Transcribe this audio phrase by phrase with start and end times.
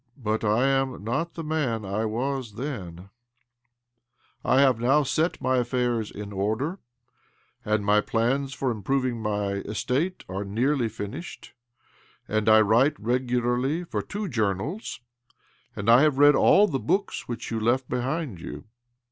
[0.17, 2.59] "But I am not the man I then was.
[4.43, 6.79] I have now set my affairs in order,
[7.63, 11.53] and my plans for im proving my estate are nearly finished,
[12.27, 15.01] and I write regularly for two journals,
[15.75, 18.63] and I have read all the books which you left behind you."